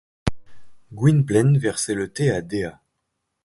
Gwynplaine 0.93 1.59
versait 1.59 1.93
le 1.93 2.11
thé 2.11 2.31
à 2.31 2.41
Dea. 2.41 2.79